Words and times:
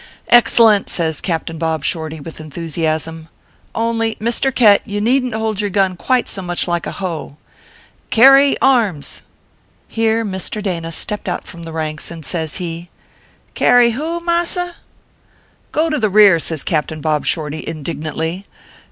"Excellent!" 0.29 0.89
says 0.89 1.21
Captain 1.21 1.59
Bob 1.59 1.83
Shorty, 1.83 2.19
with 2.19 2.41
en 2.41 2.49
thusiasm." 2.49 3.27
Only, 3.75 4.15
Mr. 4.15 4.51
Khett, 4.51 4.81
you 4.83 4.99
needn 4.99 5.29
t 5.29 5.37
hold 5.37 5.61
your 5.61 5.69
gun 5.69 5.95
quite 5.95 6.27
so 6.27 6.41
much 6.41 6.67
like 6.67 6.87
a 6.87 6.93
hoe. 6.93 7.37
Carry 8.09 8.57
arms!" 8.63 9.21
Here 9.87 10.25
Mr. 10.25 10.63
Dana 10.63 10.91
stepped 10.91 11.29
out 11.29 11.45
from 11.45 11.61
the 11.61 11.71
ranks, 11.71 12.09
and 12.09 12.25
says 12.25 12.55
he:" 12.55 12.89
Carrie 13.53 13.91
who, 13.91 14.19
mars 14.21 14.57
r 14.57 14.73
?""Go 15.71 15.87
to 15.91 15.99
the 15.99 16.09
rear," 16.09 16.39
says 16.39 16.63
Captain 16.63 16.99
Bob 16.99 17.27
Shorty, 17.27 17.61
indig 17.61 17.99
nantly. 18.01 18.45